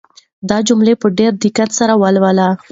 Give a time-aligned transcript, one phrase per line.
[0.49, 2.49] دا جملې په ډېر دقت سره ولولئ.